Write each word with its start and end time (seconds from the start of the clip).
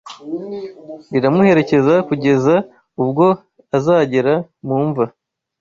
riramuherekeza 1.11 1.93
kugeza 2.07 2.55
ubwo 3.01 3.25
azagera 3.77 4.33
mu 4.67 4.77
mva 4.87 5.05